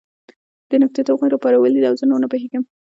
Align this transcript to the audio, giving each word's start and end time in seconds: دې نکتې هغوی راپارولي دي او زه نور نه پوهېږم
دې 0.69 0.77
نکتې 0.81 1.01
هغوی 1.13 1.27
راپارولي 1.33 1.79
دي 1.81 1.87
او 1.89 1.95
زه 1.99 2.05
نور 2.09 2.19
نه 2.23 2.27
پوهېږم 2.31 2.63